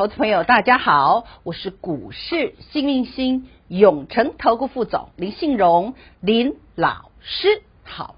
[0.00, 5.92] 投资朋友，大家好，我是股市幸运星永诚投顾副总林信荣
[6.22, 7.62] 林老师。
[7.84, 8.14] 好，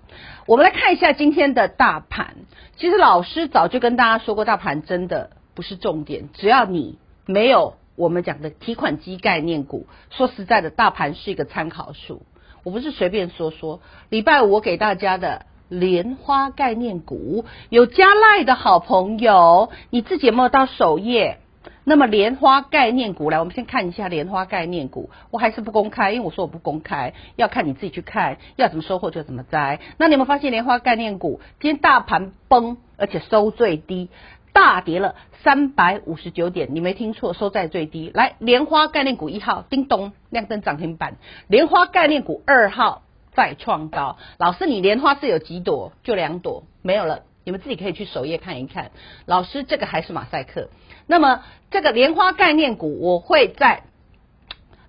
[0.47, 2.37] 我们来看一下今天的大盘。
[2.77, 9.89] 其实老师早就跟大家说过，大盘真的不是重点，只要你没有我们讲的提款机概念股。
[10.11, 12.23] 说实在的，大盘是一个参考数，
[12.63, 13.81] 我不是随便说说。
[14.09, 15.47] 礼拜五我给大家的。
[15.69, 21.39] 莲花概念股有加赖的好朋友，你自己有没有到首页？
[21.85, 25.11] 那么莲花概念股，来，我们先看一下莲花概念股。
[25.31, 29.81] 我还是不公开，因为我说我不公开，要看你自己去看，要怎么收获就怎么摘。
[29.99, 34.11] 那你有没有发现莲花概念股今天大盘崩，而且收最低，
[34.53, 38.11] 大跌了三百五十九点，你没听错，收在最低。
[38.15, 41.15] 来，莲花概念股一号，叮咚亮灯涨停板；
[41.49, 43.03] 莲花概念股二号。
[43.35, 45.93] 再创高，老师，你莲花是有几朵？
[46.03, 47.23] 就两朵，没有了。
[47.45, 48.91] 你们自己可以去首页看一看。
[49.27, 50.69] 老师，这个还是马赛克。
[51.07, 53.83] 那么这个莲花概念股，我会在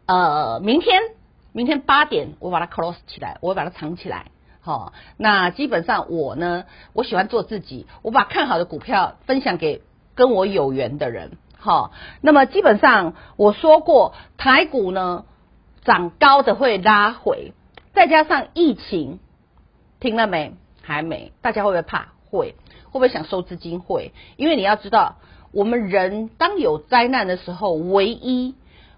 [0.06, 1.02] 呃明天，
[1.52, 4.26] 明天八点，我把它 close 起来，我会把它藏起来。
[4.62, 9.82] 好，那基本上我呢，我喜欢做自己，我把看好的股票分享给
[10.16, 11.38] 跟我有缘的人。
[11.58, 15.26] 好，那么基本上我说过，台股呢
[15.84, 17.54] 涨高的会拉回。
[17.94, 19.20] 再加上疫情，
[20.00, 20.56] 听了没？
[20.82, 21.34] 还没？
[21.42, 22.13] 大家会不会怕？
[22.34, 22.56] 会。
[22.86, 23.80] 会不会想收资金？
[23.80, 24.12] 会。
[24.38, 25.18] 因为你要知道，
[25.52, 28.56] 我们人当有灾难的时候，唯一。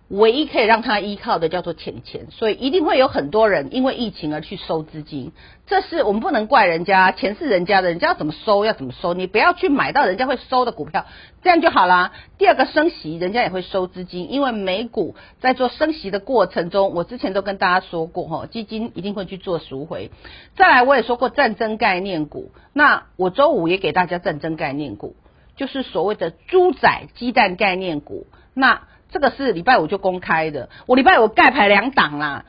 [0.08, 5.32] 唯一可以让他依靠的叫做钱钱，所以一定会有很多人因为疫情而去收资金。
[5.66, 11.08] 这是我们不能怪人家，钱是人家的，人家要怎么收要怎么收，你不要去买到人家会收的股票，
[11.42, 12.12] 这样就好啦。
[12.38, 20.12] 第二个升息，人家也会收资金，因为美股在做升息的过程中，我之前都跟大家说过哈，基金一定会去做赎回。
[20.56, 25.16] 再来，我也说过战争概念股，那我周五也给大家战争概念股，
[25.56, 28.82] 就是所谓的猪仔鸡蛋概念股，那。
[29.12, 32.46] 这个是礼拜五就公开的，我礼拜五盖牌两档啦，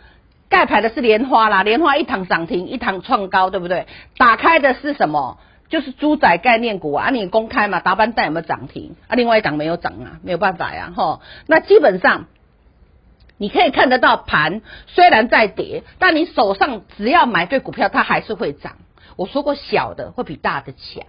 [0.48, 3.86] 盖牌的是莲花啦，莲花一档涨停，一档创高，对不对？
[4.16, 5.38] 打开的是什么？
[5.68, 7.80] 就是猪仔概念股啊，你公开嘛？
[7.80, 8.94] 达班带有没有涨停？
[9.08, 11.20] 啊，另外一档没有涨啊，没有办法呀，吼。
[11.46, 12.26] 那基本上
[13.36, 18.76] 你可以看得到盘虽然在跌，但你手上只要买对股票，它还是会涨。
[19.16, 21.04] 我说过，小的会比大的强。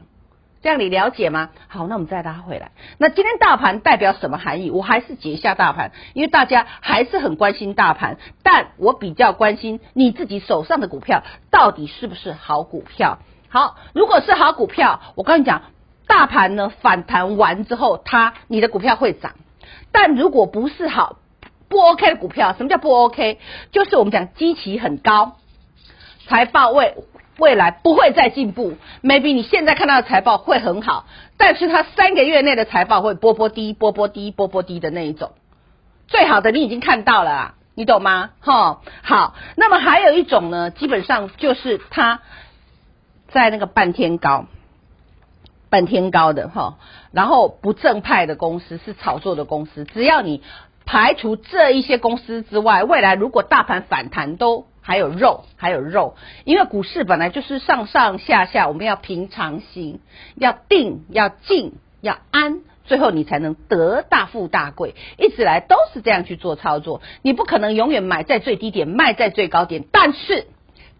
[0.67, 1.51] 这样你了解吗？
[1.69, 2.71] 好，那我们再拉回来。
[2.97, 4.69] 那今天大盘代表什么含义？
[4.69, 13.19] 我还是解一下大盘，因为大家还是很关心大盘，但我比较关心你自己手上的股票到底是不是好股票。
[13.47, 15.61] 好，如果是好股票，我跟你讲，
[16.05, 19.35] 大盘呢反弹完之后，它你的股票会涨。
[19.93, 21.19] 但如果不是好
[21.69, 23.39] 不 OK 的股票，什么叫不 OK？
[23.71, 25.37] 就是我们讲基期很高，
[26.27, 26.93] 财报位。
[27.37, 31.05] 未来不会再进步，maybe 你现在看到的财报会很好，
[31.37, 35.33] 但是它三个月内的财报会波波低、波波低、波波低的那一种。
[36.07, 38.31] 最好的你已经看到了啦，你懂吗？
[38.39, 39.35] 哈，好。
[39.55, 42.21] 那么还有一种呢，基本上就是它
[43.27, 44.45] 在那个半天高、
[45.69, 46.79] 半天高的哈，
[47.11, 50.41] 然后不正派的公司是炒作的公司，只要你
[50.85, 54.65] 排除这一些公司之外，未来如果大盘反弹都。
[54.87, 56.15] 还有肉，还有肉，
[56.45, 59.99] 因为股市本来就是上上下下，我们要平常心，
[60.37, 64.95] 要定，要静，要安，最后你才能得大富大贵。
[65.17, 69.83] 一直来都是这样去做操作，你不可能永远买在最低点，卖在最高点。
[69.91, 70.47] 但是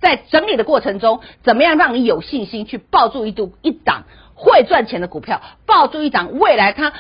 [0.02, 4.04] 在整理的过程中，怎么样让你有信心去抱住一度一档
[4.36, 6.92] 会赚钱的股票，抱住一档未来它，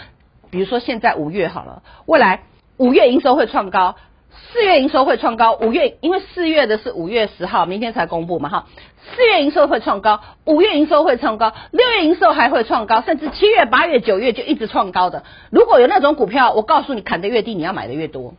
[0.51, 2.43] 比如说现在五月好了，未来
[2.77, 3.97] 五月营收会创高。
[4.51, 8.65] 四月营收会创高，五月因为四月的是五月十号，明天才公布嘛哈。
[9.15, 15.23] 四月营收会创高，五月营收会创高，六月营收还会创高，甚至七月、八月、九月就一直创高的。
[15.49, 18.33] 如果有那种股票，我告诉你，砍得越低，你要买的越多。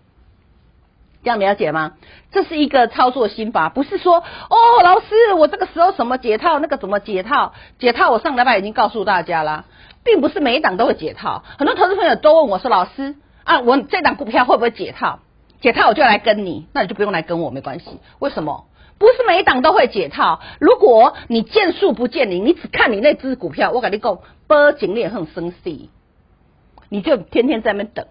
[1.24, 1.94] 这样了解吗？
[2.30, 7.54] 这是一个操作心法，不是说哦，老师，我这个时候什么解套，那个怎么解套？
[7.78, 9.64] 解套我上礼拜已经告诉大家啦，
[10.04, 11.42] 并不是每一档都会解套。
[11.58, 15.18] 很多投资朋友都问我说，老师啊，我这档股票会不会解套？
[15.60, 17.98] 解套我就来跟你，那你就不用来跟我，没关系。
[18.18, 18.66] 为什么？
[18.98, 20.40] 不是每一档都会解套。
[20.58, 24.18] 如果你见树不见林，你只看你那只股票，我跟你讲，
[24.48, 25.90] 波景烈很生气，
[26.88, 28.06] 你就天天在那边等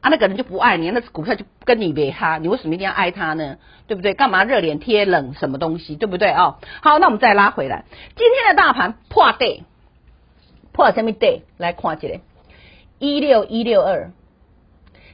[0.00, 3.58] 啊，那个人就不爱你，那股票就跟你没哈，你为什么一定要爱他呢？
[3.86, 4.14] 对不对？
[4.14, 5.94] 干嘛热脸贴冷什么东西？
[5.94, 6.56] 对不对哦？
[6.80, 7.84] 好，那我们再拉回来，
[8.16, 9.62] 今天的大盘破底，
[10.72, 11.42] 破什么底？
[11.56, 12.20] 来看这个，
[12.98, 14.10] 一六一六二，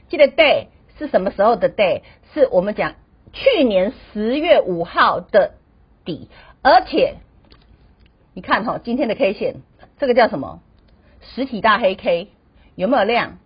[0.09, 2.01] 这个底是什么时候的 day？
[2.33, 2.93] 是我们讲
[3.33, 5.53] 去年十月五号的
[6.05, 6.29] 底，
[6.61, 7.15] 而且
[8.33, 9.55] 你看哈、哦，今天的 K 线，
[9.97, 10.61] 这个叫什么？
[11.21, 12.27] 实体大黑 K
[12.75, 13.37] 有没有量？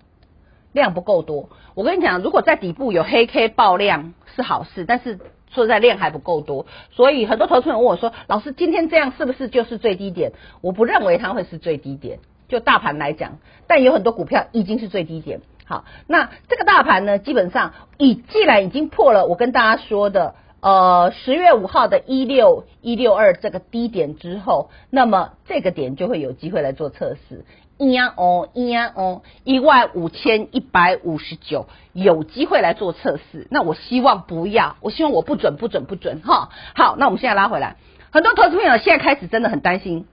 [0.74, 1.50] 量不够多。
[1.76, 5.20] 我跟你讲，如果在底部有黑 K 爆量是好事，但是
[5.52, 12.18] 说实在量还不够多，所以很多投资人问我说：“老师，今天这样是不是就是最低点？”我不认为它会是最低点，
[12.48, 15.42] 就大盘来讲，但有很多股票已经是最低点。
[15.66, 20.36] 好，那这个大盘呢，基本上已既然已经破了我跟大家说的。
[20.66, 27.44] 呃，十月五号的一六一六二这个低点之后，那么这个点就会有机会来做测试。
[27.78, 33.46] 一呀哦，一呀哦，一万五千一百五十九有机会来做测试。
[33.52, 36.48] 那我希望不要，我希望我不准不准不准哈。
[36.76, 37.76] 好，那我们现在拉回来，
[38.10, 40.08] 很多投资朋友现在开始真的很担心。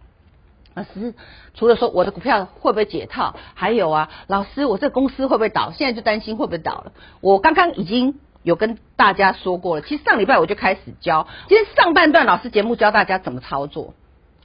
[0.80, 1.14] 老师，
[1.54, 5.72] 除了说我的股票会不会解套，还有啊，老师我这个公司会不会倒？
[5.72, 6.92] 现在就担心会不会倒了。
[7.20, 8.18] 我刚刚已经。
[8.42, 13.92] 有跟大家说过了，其实上礼拜我就开始教，今天上半段老师节目教大家怎么操作，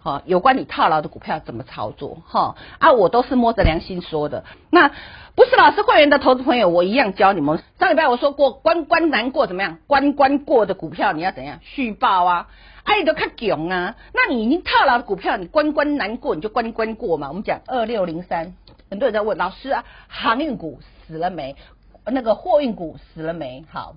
[0.04, 7.64] 哈，有关你套牢的股票怎么操作，哈，啊，我都是摸着良心说的，那不是老师会员的投资朋友，我一样教你们。
[7.80, 9.78] 上礼拜我说过，关关难过怎么样？
[9.88, 12.48] 关关过的股票你要怎样续报啊？
[12.86, 17.28] 哎，你都看囧啊，那你已经套牢的股票，你关关难过你就关关过嘛。
[17.28, 18.54] 我们讲二六零三，
[18.90, 21.56] 很多人在问老师啊，航运股死了没？
[22.06, 23.66] 那个货运股死了没？
[23.72, 23.96] 好，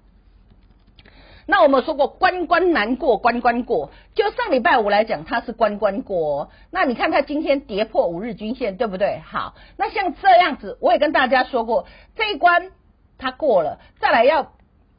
[1.47, 6.51] 那我们说过关关难过关关过，就上礼拜五来讲，它是关关过。
[6.71, 9.21] 那你看它今天跌破五日均线，对不对？
[9.27, 11.87] 好，那像这样子，我也跟大家说过，
[12.17, 12.73] 这一关
[13.19, 14.53] 它过了，再来要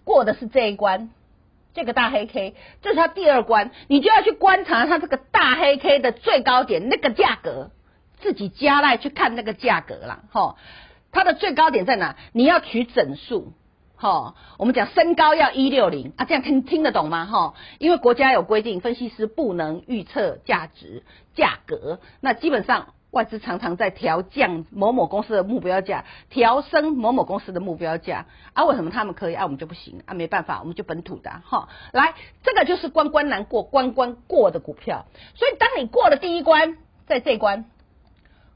[0.04, 1.10] 过的是这一关，
[1.80, 7.72] 这个大黑 K，这是它第二关，你就要去观察它这个大黑 K 的最高点那个价格，
[8.20, 10.56] 自己加来去看那个价格啦，齁。
[11.14, 12.18] 它的最高点在哪？
[12.34, 13.54] 你要取整数，
[13.96, 17.26] 哈，我们讲身高要一六零啊，这样听听得懂吗？
[17.26, 21.04] 哈，因为国家有规定，分析师不能预测价值
[21.34, 22.02] 价格。
[22.20, 28.66] 那基本上外资常常在调降某某公司的目标价，调升某某公司的目标价啊。
[28.66, 30.14] 为什么他们可以啊，我们就不行啊？
[30.14, 31.70] 没办法，我们就本土的哈。
[31.92, 32.14] 来，
[32.44, 35.06] 这个就是关关难过关关过的股票。
[35.34, 36.78] 所以当你过了第一关，
[37.08, 37.66] 在这关。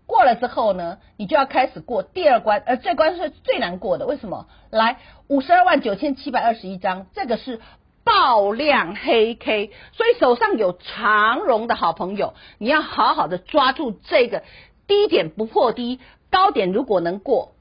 [0.06, 4.06] 过了之后呢，你就要开始过第二关，而这关是最难过的。
[4.06, 4.48] 为什么？
[4.70, 4.98] 来，
[5.28, 7.62] 五十二万九千七百二十一张，这个是
[8.04, 14.44] 爆量黑 K，所以手上有长荣的好朋友，你要好好的抓住这个
[14.88, 17.54] 低点不破低，高点如果能过，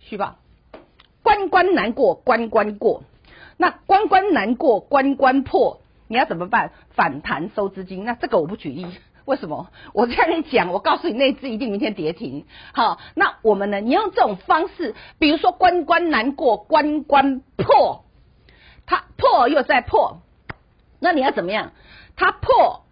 [0.00, 0.36] 去吧，
[1.22, 3.02] 关关难过关关过，
[3.56, 6.72] 那关关难过关关破，你要怎么办？
[6.94, 8.86] 反弹收资金，那这个我不举例。
[9.24, 9.66] 为什么？
[9.92, 12.46] 我这样跟你讲，我告诉你，那支一定明天跌停。
[12.72, 13.80] 好，那我们呢？
[13.80, 18.04] 你用这种方式，比如说关关难过关关破，
[18.86, 20.22] 它破又再破，
[21.00, 21.72] 那你要怎么样？
[22.16, 22.84] 它破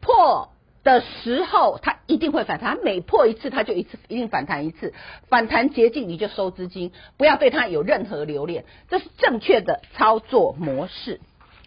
[0.00, 0.50] 破
[0.82, 2.78] 的时候，它一定会反弹。
[2.82, 4.94] 每破一次，它就一次一定反弹一次。
[5.28, 8.64] 反弹捷径，你就收资金，不要对它有任何留恋。
[8.88, 11.20] 这是正确的操作模式。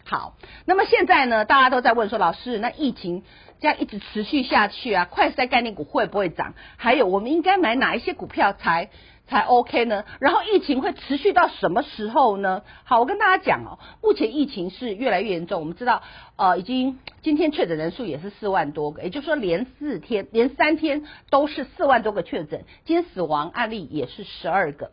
[0.05, 1.45] 好，那么现在呢？
[1.45, 3.23] 大家都在问说，老师，那疫情？
[3.61, 6.53] 这样一直持续下去啊，快筛概念股会不会涨？
[6.77, 8.89] 还有，我们应该买哪一些股票才
[9.29, 10.03] 才 OK 呢？
[10.19, 12.63] 然后疫情会持续到什么时候呢？
[12.83, 15.59] 好，我跟大家讲哦，目前疫情是越来越严重。
[15.61, 16.01] 我们知道，
[16.35, 24.91] 呃，已经今天确诊人数也是四万多个，也就是说连四天、连三天都是四万多个确诊，今天死亡案例也是十二个。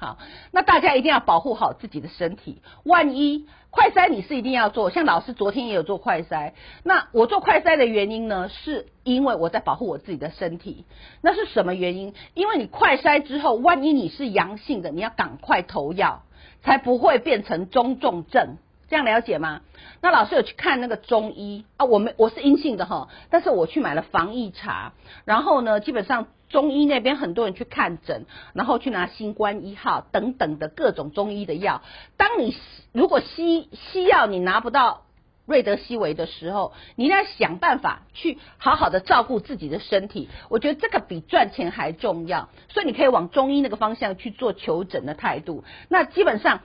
[0.00, 0.16] 好，
[0.52, 2.62] 那大家一定要保护好自己的身体。
[2.84, 6.52] 万一快筛你是一定要做，像老师昨天也有做快筛。
[6.84, 10.84] 那我做快筛的原因呢，是因为我在保护我自己的身体。
[11.20, 12.14] 那是什么原因？
[12.34, 16.22] 因为你快筛之后，万一你是阳性的，你要赶快投药，
[16.62, 18.56] 才不会变成中重症。
[18.88, 19.62] 这样了解吗？
[20.00, 24.92] 那老师有去看那个中医啊，我们我是阴性的哈，但是我去买了防疫茶，
[25.24, 31.82] 然后呢，基本上中医那边很多人去看诊，然后去拿新冠一号等等的各种中医的药。
[32.16, 32.56] 当你
[32.92, 35.04] 如果西西药你拿不到
[35.46, 40.28] 瑞德西韦的时候，你应该想办法去好好的照顾自己的身体。
[40.48, 45.64] 我觉得这个比赚钱还重要，所以你可以往中医那个方向去做求诊的态度。
[45.88, 46.60] 那基本上。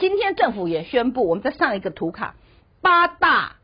[0.00, 2.36] 今天政府也宣布，我们再上一个图卡，
[2.80, 3.56] 八大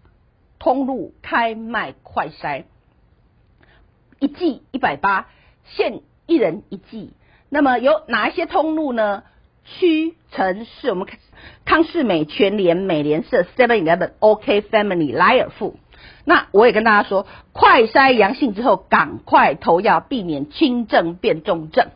[0.59, 2.65] 通路开卖快筛，
[4.21, 5.29] 一剂一百八，
[5.65, 7.13] 限一人一剂。
[7.49, 9.23] 那么有哪一些通路呢？
[9.67, 11.09] 屈臣氏，我们
[11.65, 15.79] 康是美、全联、美联社、Seven Eleven、OK Family、莱尔富。
[16.27, 21.89] 那我也跟大家说，快筛阳性之后，赶快投药，避免轻症变重症。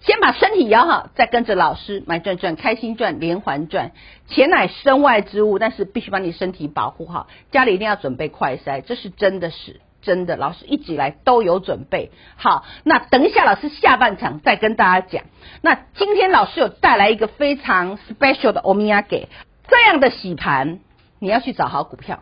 [0.00, 3.92] 先把身体养好，再跟着老师买转转，开心转，连环转。
[4.26, 7.28] 钱乃身外之物，但是必须把你身体保护好。
[7.52, 10.36] 家里一定要准备快筛，这是真的事真的。
[10.36, 12.64] 老师一直以来都有准备好。
[12.84, 15.24] 那等一下，老师下半场再跟大家讲。
[15.62, 19.28] 那今天老师有带来一个非常 special 的欧米亚给
[19.68, 20.80] 这样的洗盘，
[21.18, 22.20] 你要去找好股票。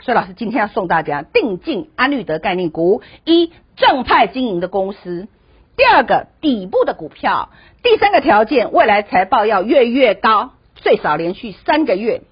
[0.00, 5.28] 所以老师今天要送大家定进安律得概念股，一正派经营的公司。
[5.76, 7.50] 第二个底部的股票，
[7.82, 12.22] 第三个条件，未来财报要越越高，最少连续三个月，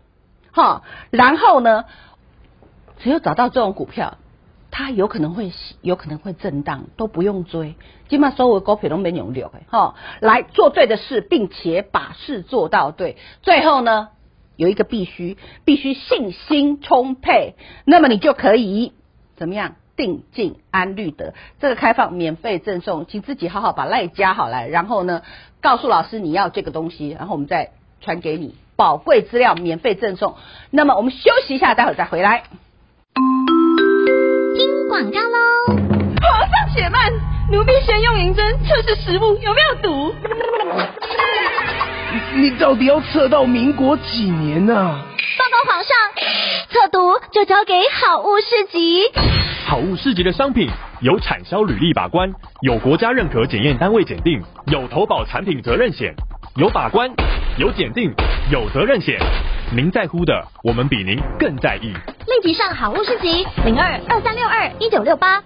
[0.53, 1.85] 哈，然后呢，
[2.99, 4.19] 只有找到这种股票，
[4.81, 7.75] 它有可能会有可能会震荡，都不用追，
[8.09, 14.09] 基本上所有股票都没有留，哈，来做对的事，并且把事做到对，最后呢，
[14.57, 18.93] 有一个必须，必须信心充沛，那么你就可以
[19.37, 19.77] 怎么样？
[19.97, 25.21] 定静安律得，这个开放免费赠送，请自己好好把赖加好来，然后呢，
[25.61, 30.37] 告诉老师你要这个东西，然后我们再传给你宝贵资料，免费赠送。
[30.71, 32.45] 那么我们休息一下，待会儿再回来。
[34.91, 35.39] 听广告喽！
[36.21, 37.13] 皇上且慢，
[37.53, 40.13] 奴婢先用银针测试食物有没有毒。
[42.35, 45.07] 你到底要测到民国几年呢、啊？
[45.39, 45.97] 报告皇上，
[46.71, 49.05] 测毒就交给好物市集。
[49.65, 50.69] 好物市集的商品
[51.01, 52.33] 有产销履历把关，
[52.63, 56.13] 有国家认可检验单位检定，有投保产品责任险，
[56.57, 57.09] 有把关，
[57.59, 58.13] 有检定，
[58.51, 59.21] 有责任险。
[59.73, 60.35] 您在乎的，
[60.65, 61.93] 我们比您更在意。
[62.27, 65.41] 立即上好物市集零二二三六二一九六八。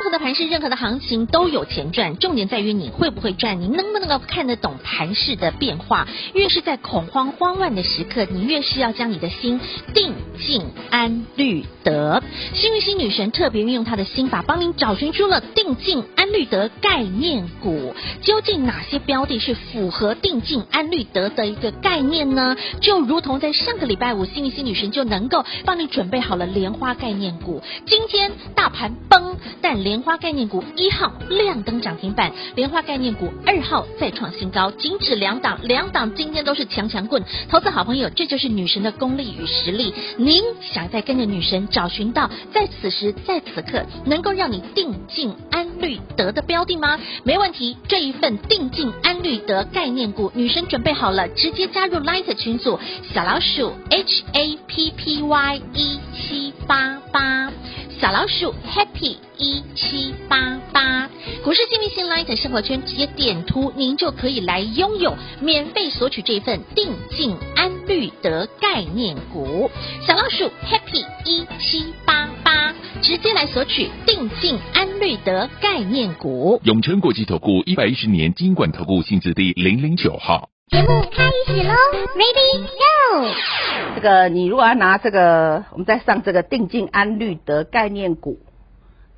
[0.00, 6.08] 任何的盘市，任何的行情都有钱赚，重点在于你会不会赚，你能不能够看得懂盘市的变化。
[6.32, 9.60] 越是在恐慌慌乱的时刻，你越是要将你的心
[9.92, 12.22] 定进安律得。
[12.54, 17.94] 幸运星女神特别运用她的心法，帮您找寻出了定进安律得概念股。
[18.22, 22.56] 究竟哪些标的是符合定进安律得的一个概念呢？
[22.80, 27.62] 就如同在上个礼拜五，幸运星女神就能够帮你准备好了莲花概念股。
[27.84, 37.24] 今天大盘崩，但莲莲花概念股一号亮灯涨停板，莲花概念股二号再创新高，仅止两档，两档今天都是强强棍。
[37.48, 39.92] 投资好朋友，这就是女神的功力与实力。
[40.16, 47.00] 您想再跟着女神找寻到在此时在此刻能够让你定进安律得的标的吗？
[47.24, 52.78] 没问题，这一份定进安律得概念股，女神准备好了，直接加入 Light 群组，
[53.12, 57.50] 小老鼠 H A P P Y 一七八八。
[58.00, 61.10] 小老鼠 Happy 一七八八，
[61.44, 69.70] 股市幸运星 Light 生活圈直接点图，您就可以来拥有免费索取这份定静安律德概念股。
[70.00, 76.58] 小老鼠 Happy 一七八八，直接来索取定静安律德概念股。
[76.64, 80.48] 永诚国际投顾一百一十年金管投顾性质第零零九号。
[80.70, 81.74] 节目开始喽
[82.14, 83.26] ，Ready Go！
[83.96, 88.38] 这个你如果要拿这个，我们在上这个定静安律德概念股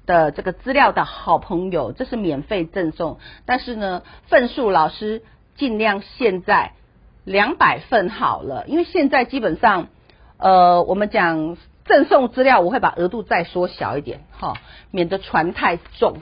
[0.07, 3.19] 的这个资料的好朋友，这是免费赠送。
[3.45, 5.23] 但是呢，份数老师
[5.55, 6.73] 尽量现在
[7.25, 9.89] 两百份好了，因为现在基本上，
[10.39, 11.57] 呃，我们讲。
[11.85, 14.55] 赠送资料我会把额度再缩小一点，哈，
[14.91, 16.19] 免得船太重。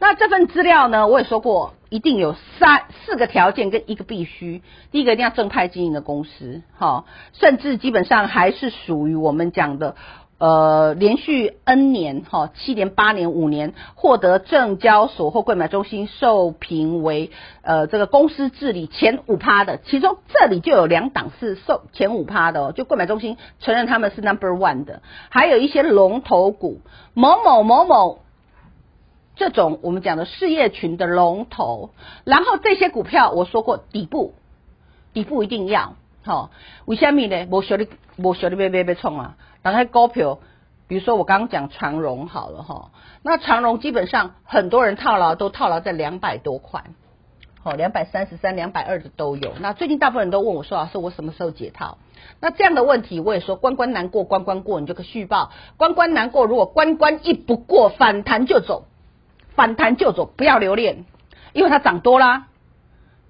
[0.00, 4.62] 那这份资料呢，我也说过，一定有三四个条件跟一个必须。
[4.90, 9.96] 第一个一定要正派经营的公司，哈，甚至基本上还是属于我们讲的。
[10.44, 17.30] 呃，连续 N 年哈，七年、八年、五年获得证交所或柜买中心受评为
[17.62, 26.82] 呃这个公司治理前五趴的，其中这里就有两档是受前五趴的哦，就柜买中心承认他们是 Number One 的，还有一些龙头股
[27.14, 28.18] 某某某某
[29.36, 31.88] 这种我们讲的事业群的龙头，
[32.24, 34.34] 然后这些股票我说过底部
[35.14, 36.50] 底部一定要好，
[36.84, 37.48] 为什么呢？
[37.50, 37.86] 我学的
[38.16, 39.36] 我学的别别别冲啊！
[39.64, 40.40] 打开股票，
[40.88, 42.90] 比如说我刚刚讲长荣好了哈，
[43.22, 46.84] 那长荣基本上很多人套牢都套牢在两百多块，
[47.62, 49.54] 好，两百三十三、两百二的都有。
[49.60, 51.96] 那最近大部分人都问我说：“老师，我什么时候解套？”
[52.40, 55.50] 那这样的问题我也说：关关难过关关过，你就可续报。
[55.78, 58.84] 关关难过，如果关关一不过，反弹就走，
[59.54, 61.06] 反弹就走，不要留恋，
[61.54, 62.48] 因为它涨多啦，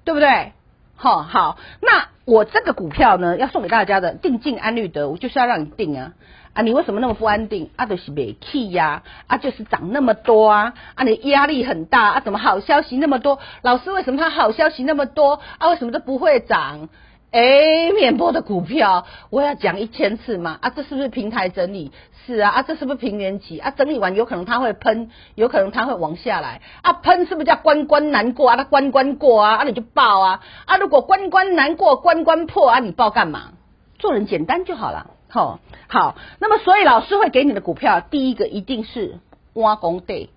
[0.02, 0.52] 对不对？
[0.96, 6.12] 好好，那我这个股票呢，要送给大家的定进安绿德，我就是要让你定啊
[6.54, 6.62] 啊！
[6.62, 7.84] 你为什么那么不安定啊？
[7.84, 9.36] 就是没气呀啊！
[9.36, 11.04] 就是涨那么多啊啊！
[11.04, 12.20] 你压力很大啊！
[12.20, 13.40] 怎么好消息那么多？
[13.60, 15.68] 老师为什么他好消息那么多啊？
[15.68, 16.88] 为什么都不会涨？
[17.34, 20.56] 哎，面波的股票我要讲一千次吗？
[20.60, 21.90] 啊，这是不是平台整理？
[22.24, 23.58] 是啊，啊，这是不是平原期？
[23.58, 26.60] 啊，整理完有可能它会喷，有可能它会往下来。
[26.82, 28.56] 啊，喷是不是叫关关难过啊？
[28.56, 30.42] 它关关过啊，啊你就报啊。
[30.66, 33.54] 啊，如果关关难过，关关破啊，你报干嘛？
[33.98, 35.10] 做人简单就好了。
[35.28, 39.18] 好，好，那么所以老师会给你的股票，第一个一定是
[39.54, 40.30] 挖工地。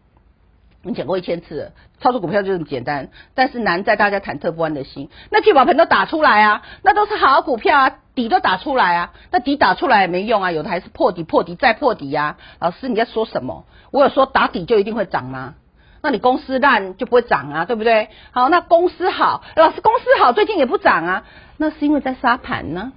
[0.87, 5.09] 你讲过一千次了，操作股票就这么简单，但是难在大家忐忑不安的心。
[5.29, 12.59] 那聚宝盆都打出来啊，那都是好股票啊，底都打出来啊，那底打出来也没用啊，有的还是破底、破底再破底呀、啊。
[12.59, 13.65] 老师你在说什么？
[13.91, 15.55] 我有说打底就一定会涨吗？
[16.01, 18.09] 那你公司烂就不会涨啊，对不对？
[18.31, 21.23] 好，那公司好，老师公司好，最近也不涨啊，
[21.57, 22.93] 那是因为在沙盘呢。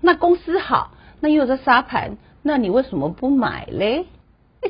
[0.00, 4.06] 那公司好，那又在沙盘，那你为什么不买嘞？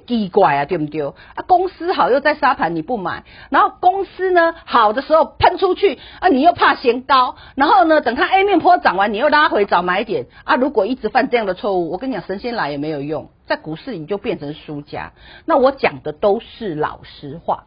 [0.06, 1.02] 奇怪啊，对不对？
[1.02, 10.56] 啊，公司好又在沙盘，你不买，然后公司呢好的时候喷出去啊，你又怕嫌高，然后呢等它 A 面坡涨完，你又拉回找买点啊。
[10.56, 15.12] 如果一直犯这样的错误，我跟你讲，神仙来也没有用，在股市你就变成输家。
[15.44, 17.64] 那我讲的都是老实话，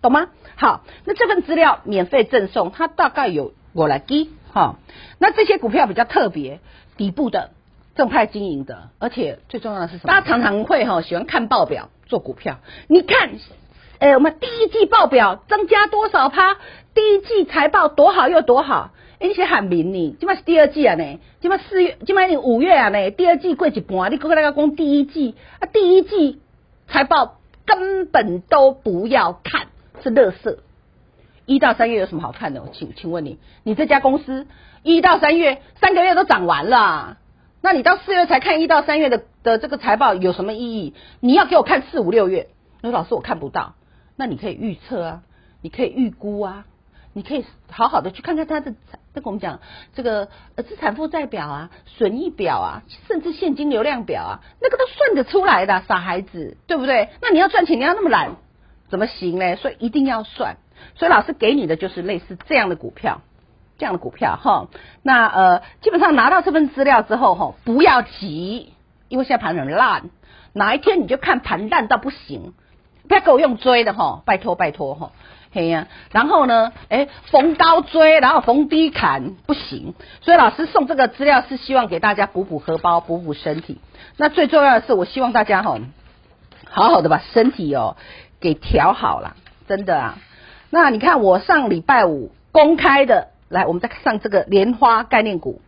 [0.00, 0.28] 懂吗？
[0.56, 4.76] 好，那这份资料免费赠送，它大概有我来给哈。
[5.18, 6.60] 那这些股票比较特别，
[6.96, 7.50] 底部的。
[7.94, 10.08] 正派经营的，而且最重要的是什么？
[10.08, 12.58] 大家常常会哈喜欢看报表做股票。
[12.88, 13.30] 你看，
[13.98, 16.56] 哎、欸，我们第一季报表增加多少趴？
[16.94, 18.90] 第一季财报多好又多好？
[19.20, 21.20] 哎、欸，你是喊明你，今嘛是第二季啊呢？
[21.40, 23.10] 今嘛四月，今嘛你五月啊呢？
[23.12, 25.66] 第二季过一半，你搁个那个讲第一季啊？
[25.66, 26.40] 第一季
[26.88, 29.68] 财报根本都不要看，
[30.02, 30.58] 是垃圾。
[31.46, 32.62] 一到三月有什么好看的？
[32.62, 34.46] 我请请问你，你这家公司
[34.82, 37.18] 一到三月三个月都涨完了。
[37.64, 40.92] 那你到四月才看一到三月的的这个财报有什么意义？
[41.20, 42.48] 你要给我看四五六月，
[42.82, 43.74] 那老师我看不到。
[44.16, 45.22] 那你可以预测啊，
[45.62, 46.66] 你可以预估啊，
[47.14, 48.74] 你可以好好的去看看它的，
[49.14, 49.60] 这个我们讲
[49.94, 57.08] 这个资产负债表啊、损益表啊，甚至现金流量表啊，那个都算得出来的，傻孩子，对不对？
[57.22, 58.36] 那你要赚钱，你要那么懒，
[58.90, 59.56] 怎么行呢？
[59.56, 60.58] 所以一定要算。
[60.96, 63.22] 所以老师给你的就是类似这样的股票。
[63.76, 64.68] 这样的股票哈，
[65.02, 68.72] 那呃，基本上拿到这份资料之后哈，不要急，
[69.08, 70.10] 因为现在盘很烂，
[70.52, 72.54] 哪一天你就看盘烂到不行，
[73.08, 75.10] 不要给我用追的哈，拜托拜托哈，
[75.52, 83.80] 嘿呀，然后呢，哎，逢高追，然后逢低砍不行，所以老师送这个资料是希望给大家补补荷包，补补身体。
[84.16, 85.78] 那最重要的是，我希望大家哈，
[86.70, 87.96] 好好的把身体哦
[88.38, 89.34] 给调好了，
[89.66, 90.18] 真的啊。
[90.70, 93.33] 那你看我上礼拜五公开的。
[93.48, 95.60] 来，我们再上这个莲花概念股，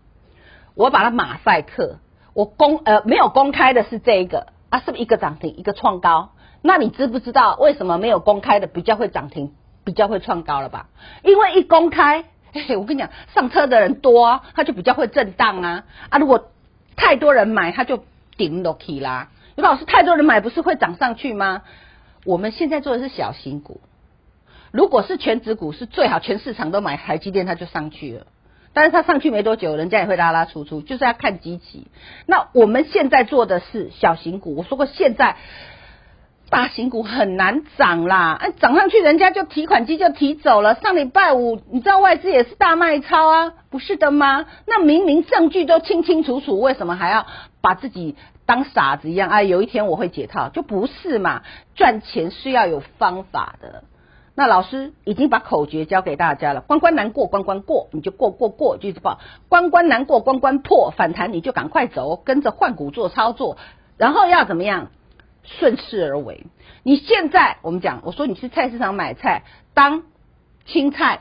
[0.75, 1.99] 我把它马赛克。
[2.35, 6.33] 我公呃没有公开的是这一个啊，是不是一个涨停，一个创高？
[6.63, 10.89] 那你知不知道为什么没有公开的比较会涨停，比较会创高了吧？
[11.23, 16.19] 因为一公开，嘿嘿，我跟你讲，上车的人多，它就比较会震荡啊啊！
[16.19, 16.51] 如果
[16.97, 18.05] 太多人买，它就
[18.37, 19.31] 顶落去啦。
[19.55, 21.63] 有老师，太多人买不是会涨上去吗？
[22.25, 23.81] 我们现在做的是小型股。
[24.77, 28.27] 如果是全值股，是最好全市场都买台积电，它就上去了。
[28.75, 31.87] 但是它上去没多久，人家也会拉拉出出，就是要看机器。
[32.27, 34.55] 那我们现在做的是小型股。
[34.55, 35.37] 我说过，现在
[36.51, 40.75] 大型股很难涨啦，哎，涨上去人家就提款机就提走了。
[40.75, 44.45] 上礼拜五，你知道外资也是大卖超啊，不是的吗？
[44.67, 47.27] 那明明证据都清清楚楚，为什么还要
[47.63, 49.31] 把自己当傻子一样？
[49.31, 51.43] 哎，有一天我会解套，就不是嘛？
[51.75, 53.85] 赚钱是要有方法的。
[54.37, 59.19] 那老师已经把口诀教给大家了，关关难过关关过，你就过过过，就一直报。
[59.49, 63.57] 关关难过关关破，反弹你就赶快走，跟着换股做操作，
[63.97, 64.91] 然后要怎么样？
[65.43, 66.47] 顺势而为。
[66.83, 70.03] 你现在我们讲，我说你去菜市场买菜，当
[70.67, 71.21] 青菜，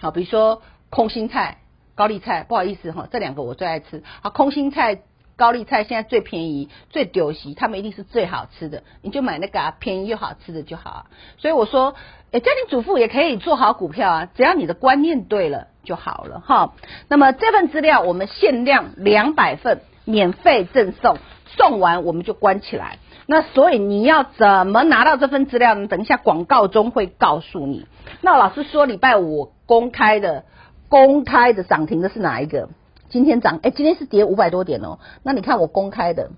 [0.00, 1.58] 好，比如说空心菜、
[1.94, 4.02] 高丽菜，不好意思哈，这两个我最爱吃。
[4.22, 5.02] 好，空心菜。
[5.36, 11.06] 高丽菜现在最便宜、最丢席，他们一定是最好吃的，你就买那个啊，便宜又好吃的就好啊。
[11.38, 11.94] 所以我说，
[12.30, 16.74] 诶，家庭主妇也可以做好股票啊，只要你的观念对了就好了哈。
[17.08, 22.98] 那么这份资料我们限量两百份，免费赠送，送完我们就关起来。
[23.26, 25.88] 那所以你要怎么拿到这份资料呢？
[25.88, 27.86] 等一下广告中会告诉你。
[28.20, 30.44] 那老师说礼拜五公开的
[30.88, 32.68] 公开的涨停的是哪一个？
[33.14, 34.98] 今天涨，哎，今天是跌五百多点哦。
[35.22, 36.32] 那你看我公开的，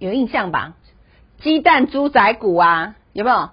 [0.00, 0.74] 有印象吧？
[1.40, 3.50] 鸡蛋猪仔股啊，有没有？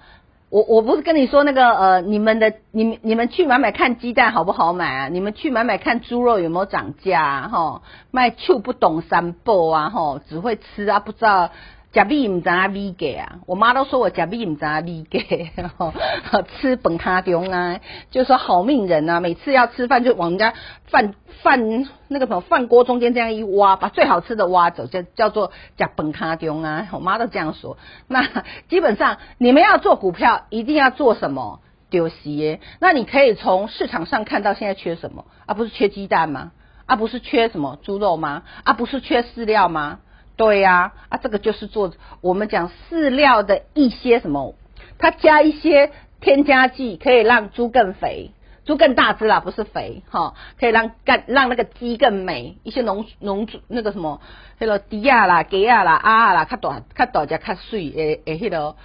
[0.50, 5.10] 我我不是跟你说那个呃，你们的你们你们去买买看鸡蛋好不好买啊？
[5.10, 7.48] 你们去买买看猪肉有没有涨价啊？
[7.50, 11.52] 哈，卖醋不懂三步啊，哈，只会吃啊，不知道。
[11.96, 13.40] 假币唔知阿米给啊！
[13.48, 15.50] 我妈都说我假币唔知阿米给，
[16.60, 17.80] 吃本卡中啊，
[18.12, 19.22] 就说好命人啊！
[19.22, 20.54] 每次要吃饭就往人家
[20.88, 26.90] 饭饭那个什么饭锅中间这样一挖，把最好吃的挖走，叫叫做假本卡中啊！
[26.92, 27.78] 我妈都这样说。
[28.10, 32.60] 那基本上你们要做股票，一定要做什么丢西？
[32.82, 35.54] 那你可以从市场上看到现在缺什么啊？
[35.54, 36.52] 不是缺鸡蛋吗？
[36.88, 38.44] 啊，不是缺什么猪肉吗？
[38.66, 40.00] 啊，不是缺饲料吗？
[40.38, 44.56] 对呀、啊，啊，这个就是做我们讲饲料的一些什么，
[44.98, 48.32] 它加一些添加剂，可以让猪更肥，
[48.66, 52.58] 猪更大只啦，不是肥哈，可以让干让那个鸡更美。
[52.64, 54.20] 一些农农那个什么，
[54.60, 58.76] 那个迪亚啦、给亚啦、鸭啦，较大较大只卡碎诶诶，迄个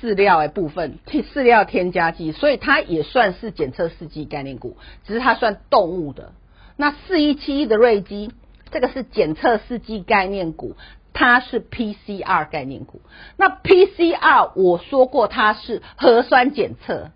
[0.00, 6.32] 饲料的部分，饲料添加剂，所以它也算是检测试剂概念股，只是它算动物的。
[6.76, 8.32] 那四一七一的瑞基，
[8.70, 10.76] 这个是检测试剂概念股。
[11.12, 13.00] 它是 PCR 概念股，
[13.36, 17.10] 那 PCR 我说过它是核酸检测，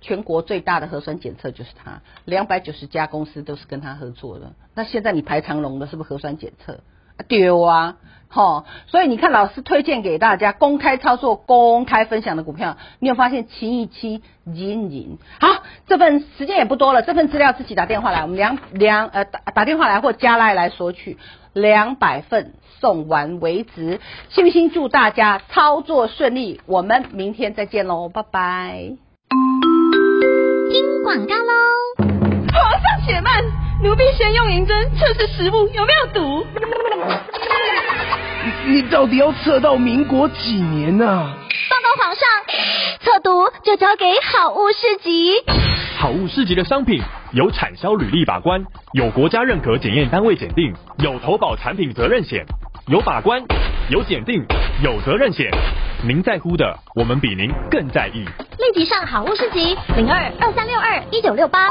[0.00, 4.52] 全国最大的核酸检测就是它，两百九十家公司都是跟它合作的。
[4.74, 6.80] 那现在你排长龙的是不是核酸检测？
[7.28, 7.98] 丢啊，
[8.32, 15.18] 齁，所以你看老师推荐给大家公开操作、公开分享的股票，你有发现七一七银银？
[15.38, 21.18] 好，这份时间也不多了，这份资料自己打电话来，我们两两呃打打电话来或加来来索取，
[21.52, 24.00] 两百份送完为止。
[24.30, 24.70] 信不信？
[24.70, 28.96] 祝大家操作顺利，我们明天再见喽，拜拜。
[30.70, 31.52] 听广告喽，
[32.52, 33.44] 皇上且慢。
[33.82, 36.46] 奴婢先用银针测试食物有没有毒。
[38.66, 41.06] 你到底要测到民国几年呢？
[41.06, 41.36] 啊？
[41.70, 42.28] 报告皇上，
[43.00, 45.34] 测毒就交给好物市集。
[45.96, 47.00] 好物市集的商品
[47.32, 52.44] 有产销履历把关，有国家认可检验单位检定，有投保产品责任险，
[52.88, 53.40] 有把关，
[53.88, 54.44] 有检定，
[54.82, 55.48] 有责任险。
[56.04, 58.24] 您在乎的，我们比您更在意。
[58.58, 61.68] 立即上好物市集零二二三六二一九六八。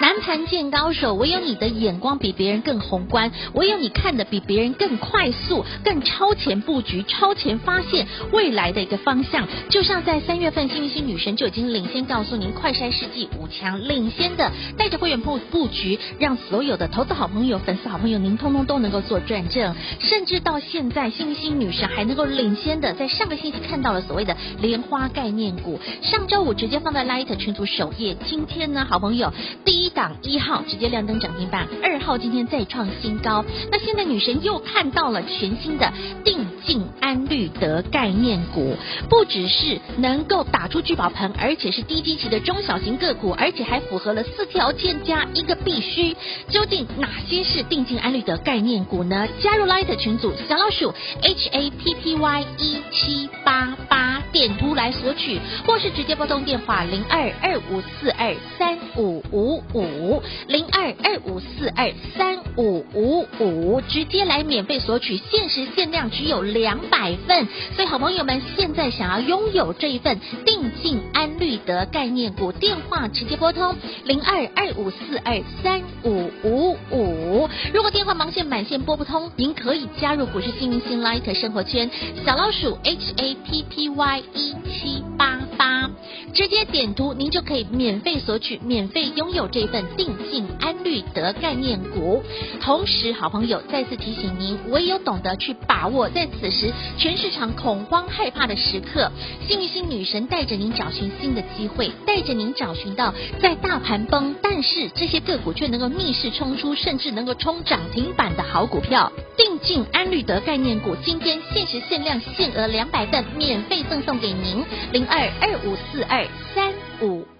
[0.00, 9.46] 南盘见高手，唯有你的眼光比别人更宏观，唯有你看的比别人更快速、更超前布局、超前发现未来的一个方向。
[9.68, 19.76] 就像在三月份，幸运星女神就已经领先告诉您，快筛世纪五强领先的，带着会员布布局，让所有的投资好朋友、粉丝好朋友，您通通都能够做转正。
[20.00, 28.16] 甚至到现在，幸运星女神还能够领先的，在上个星期看到了所谓的莲花概念股，上周五直接放在 Light 群组首页。
[28.26, 29.32] 今天呢，好朋友
[29.64, 29.81] 第一。
[29.82, 33.44] 一档一号直接亮灯涨停板，二号今天再创新高。
[33.72, 35.92] 那现在女神又看到了全新的
[36.24, 38.76] 定静安绿德概念股，
[39.10, 46.16] 不只是能够打出聚宝盆，而且是低基期的中小型个股，而且还符合了四条件加一个必须。
[46.48, 49.26] 究竟哪些是定静安绿德概念股呢？
[49.42, 60.22] 加入 Light 群组小老鼠 H A P P Y 一七八八点图来索取，或是直接拨通电话零二二五四二三五五五。
[60.48, 77.48] 零二二五四二三五五五，直接来免费索取，限时限量只有两百份，所以好朋友们现在想要拥有这一份定晋安绿德概念股，电话直接拨通零二二五四二三五五五。
[77.72, 81.90] 如果电话忙线满线拨不通，您可以加入股市幸运星 Light 生活圈
[82.24, 85.90] 小老鼠 H A P P Y 一七八八，
[86.34, 89.82] 直接点图，您就可以免费索取，免费拥有这一份。
[89.96, 92.22] 定晋安绿德概念股，
[92.60, 99.12] 同时好朋友再次提醒您，唯有懂得去把握，在此时全市场恐慌害怕的时刻，
[99.46, 109.12] 幸运星女神带着您找寻新的机会，带着您找寻到在大盘崩，但是这些个股却能够逆势冲出，甚至能够冲涨停板的好股票。
[109.36, 116.71] 定晋安绿德概念股今天限时限量，限额两百份，免费赠送给您，零二二五四二三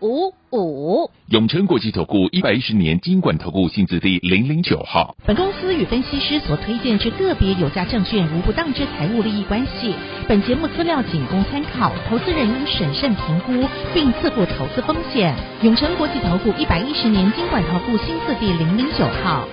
[0.03, 1.11] 五五五。
[1.29, 5.15] 永诚国际投顾一百一十年金管投顾新字第零零九号。
[5.25, 9.95] 本公司与分析师所推荐之个别有价证券无不当之财务利益关系。
[10.29, 15.35] 本节目资料仅供参考，投资人应审慎评估并自负投资风险。
[15.63, 19.47] 永诚国际投顾一百一十年金管投顾新字第零零九号。